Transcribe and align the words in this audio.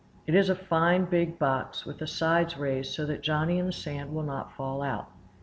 It 0.25 0.33
is 0.33 0.49
a 0.49 0.55
fine 0.55 1.05
big 1.05 1.37
box, 1.37 1.85
with 1.85 1.99
the 1.99 2.07
sides 2.07 2.57
raised 2.57 2.91
so 2.91 3.05
that 3.05 3.21
Johnny 3.21 3.59
and 3.59 3.67
the 3.67 3.71
sand 3.73 4.15
will 4.15 4.23
not 4.23 4.51
fall 4.51 4.81
out. 4.81 5.11